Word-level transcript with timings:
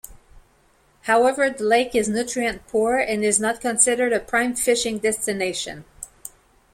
However, 1.03 1.51
the 1.51 1.63
lake 1.63 1.93
is 1.93 2.09
nutrient-poor 2.09 2.97
and 2.97 3.23
is 3.23 3.39
not 3.39 3.61
considered 3.61 4.11
a 4.13 4.19
prime 4.19 4.55
fishing 4.55 4.97
destination. 4.97 5.85